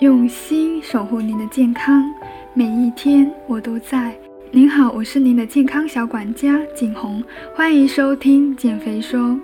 [0.00, 2.04] 用心守护您的健康，
[2.52, 4.14] 每一天我都在。
[4.50, 7.24] 您好，我是您的健康小管家景红，
[7.54, 9.40] 欢迎收听减肥说。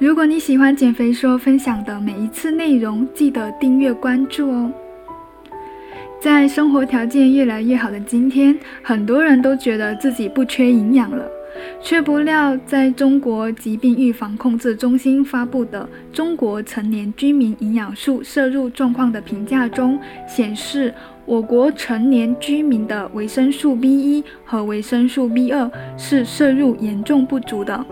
[0.00, 4.72] 如果你喜欢减肥说分享的每一次内容，记得订阅关注哦。
[6.20, 11.24] 在生活条件越来越好的今天，很多人都觉得自己不缺营养了。
[11.80, 20.92] 却不料，在中国疾病预防控制中心发布的《中国成年居民营养素摄入状况的评价》中显示，
[21.26, 27.84] 我国成年居民的维生素 B1 和维生素 B2 是摄入严重不足的，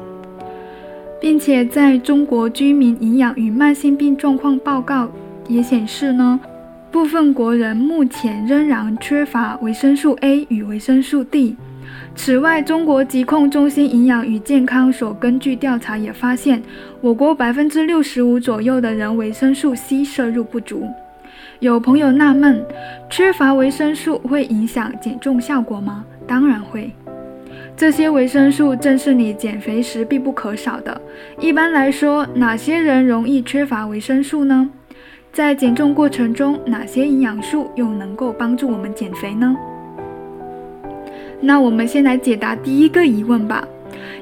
[1.20, 5.10] 并且在中国居民营养与慢性病状况报告
[5.48, 6.40] 也显示呢，
[6.90, 11.56] 部分国人目前仍然缺乏维生素 A 与维生素 D。
[12.14, 16.62] 此外，中国疾控中心营养与健康所根据调查也发现，
[17.00, 20.88] 我国百分之六十五左右的人维生素 C 摄入不足。
[21.60, 22.64] 有朋友纳闷，
[23.08, 26.04] 缺乏维生素会影响减重效果吗？
[26.26, 26.90] 当然会。
[27.74, 31.00] 这些维生素正是你减肥时必不可少的。
[31.40, 34.68] 一般来说，哪些人容易缺乏维生素呢？
[35.32, 39.56] 在减重过程中，哪些营养素又能够帮助我们减肥呢？
[41.42, 43.66] 那我们先来解答第一个疑问吧。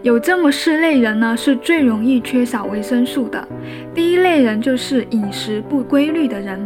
[0.03, 3.47] 有这么四类人呢，是最容易缺少维生素的。
[3.95, 6.59] 第一类人就是饮食不规律的人。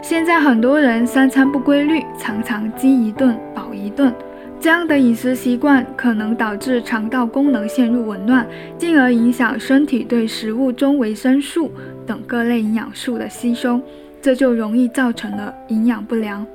[0.00, 4.14] 现在很多人三餐不规律，常常饥一顿饱一顿，
[4.60, 8.46] 这样的饮食习惯可能导致肠道功能陷入紊乱，
[8.78, 11.72] 进而影响身体对食物中维生素
[12.06, 13.80] 等各类营养素的吸收，
[14.22, 16.46] 这就容易造成了营养不良。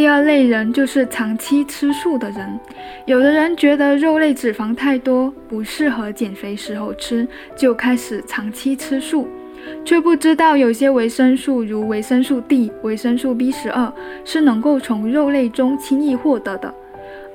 [0.00, 2.58] 第二类人就是长期吃素的人，
[3.04, 9.28] 有的人觉得肉类脂肪太多，不适合减肥时候吃，就开始长期吃素，
[9.84, 13.92] 却不知道有些维生素如维生素 D、维生素 B 十二
[14.24, 16.74] 是能够从肉类中轻易获得的，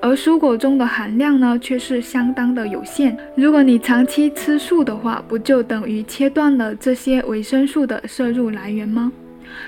[0.01, 3.15] 而蔬果中的含量呢却是相当的有限。
[3.35, 9.11] 如果你长期吃素的话，不就等于切断了这些维生素的摄入来源吗？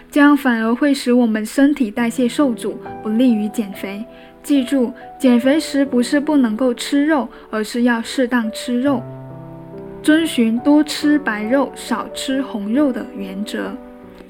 [0.10, 4.04] 这样反而会使我们身体代谢受阻，不利于减肥。
[4.44, 9.04] 记住，减肥时不是不能够吃肉，而是要适当吃肉，
[10.02, 13.76] 遵循多吃白肉、少吃红肉的原则。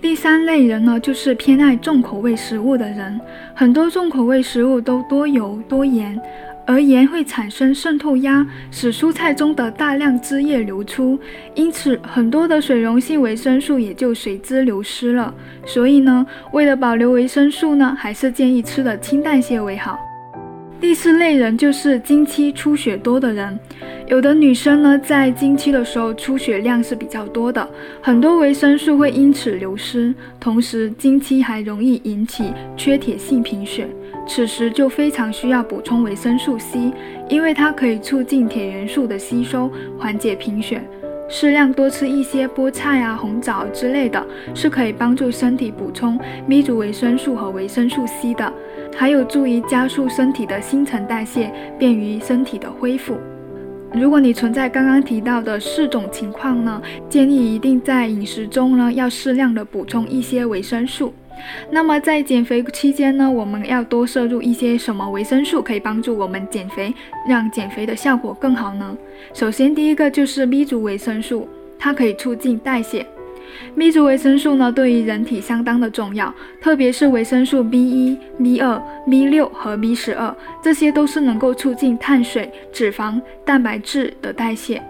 [0.02, 3.20] 第三类人呢，就是偏爱重口味食物的人。
[3.56, 6.20] 很多重口味食物都多油多盐。
[6.68, 11.18] 而盐会产生渗透压，使蔬菜中的大量汁液流出，
[11.56, 15.34] 因此很多的水溶性维生素也就随之流失了。
[15.66, 19.98] 所以呢，为了保留维生素呢，还是建议吃的清淡些为好。
[20.80, 23.60] 第四类人就是经期出血多的人，
[24.08, 27.68] 有的女生呢，在经期的时候出血量是比较多的，
[28.00, 33.88] 很多维生素会因此流失，同时经期还容易引起缺铁性贫血，
[34.28, 36.92] 此时就非常需要补充维生素 C，
[37.28, 40.82] 因为它可以促进铁元素的吸收，缓解贫血。
[41.30, 46.18] 适量多吃一些菠菜啊、红枣之类的，是可以帮助身体补充
[46.48, 48.54] B 族维生素和维生素 C 的。
[49.00, 53.16] 还有助于加速身体的新陈代谢，便于身体的恢复。
[53.94, 61.14] 如果你存在刚刚提到的四种情况呢，建议一定在饮食中呢要适量的补充一些维生素。
[61.70, 66.92] 那么在减肥期间呢，我们要多摄入一些什么维生素可以帮助我们减肥，
[67.30, 68.98] 让减肥的效果更好呢？
[69.32, 71.48] 首先第一个就是 B 族维生素，
[71.78, 73.06] 它可以促进代谢。
[73.78, 84.82] B 族维生素呢，对于人体相当的重要，特别是维生素 B 一、B 二、B 六和 B 十二，这些都是能够促进碳水、脂肪、蛋白质的代谢。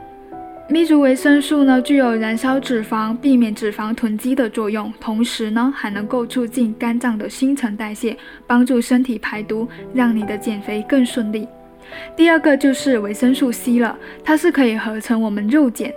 [0.70, 11.48] B 族维生素呢，具有燃烧脂肪、避免脂肪囤积的作用，同时呢，还能够促进肝脏的新陈代谢，帮助身体排毒，让你的减肥更顺利。
[12.18, 15.90] 第二个就是维生素 C 了，它是可以合成我们肉碱。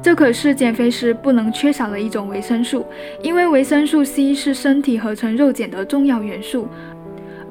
[0.00, 2.86] 这可是减肥时不能缺少的一种维生素，
[3.20, 6.68] 因为维生素 C 是身体合成肉碱的重要元素。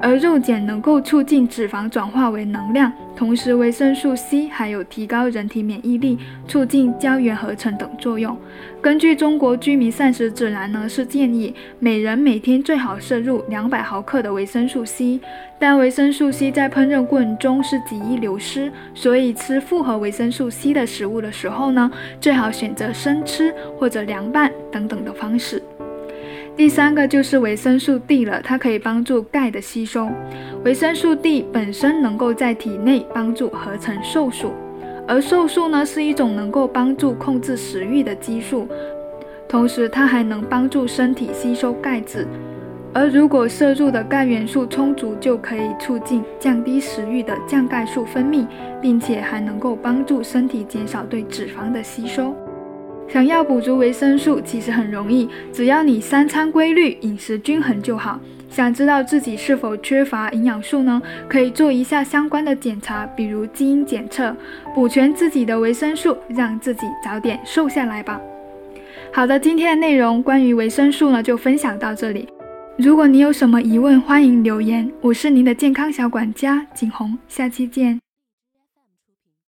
[0.00, 8.36] 而肉碱能够促进脂肪转化为能量，同时维生素 C 还有提高人体免疫力、促进胶原合成等作用。
[8.80, 15.20] 根据中国居民膳食指南呢，是建议每人每天最好摄入两百毫克的维生素 C，
[15.58, 21.90] 但维生素 C 在烹饪过程中是极易流失，所以吃复合维生素 C 的食物的时候呢，
[22.20, 25.60] 最好选择生吃或者凉拌等等的方式。
[26.58, 30.10] 第三个就是维生素 D 了，它可以帮助钙的吸收。
[30.64, 34.50] 维生素 D 本身能够在体内帮助合成瘦素，
[35.06, 38.66] 而瘦素呢是一种能够帮助控制食欲的激素，
[39.48, 42.26] 同时它还能帮助身体吸收钙质。
[42.92, 48.44] 而如果摄入的钙元素充足，就可以促进降低食欲的降钙素分泌，
[48.82, 52.34] 并且还能够帮助身体减少对脂肪的吸收。
[53.08, 58.20] 想要补足维生素，其实很容易，只要你三餐规律、饮食均衡就好。
[58.50, 61.00] 想知道自己是否缺乏营养素呢？
[61.28, 64.34] 可以做一下相关的检查，比如基因检测，
[64.74, 68.20] 补全自己的维生素，让自己早点瘦下来吧。
[69.12, 72.28] 好的，今天的内容关于维生素呢，就分享到这里。
[72.76, 74.90] 如果你有什么疑问，欢迎留言。
[75.00, 78.07] 我是您的健康小管家景红，下期见。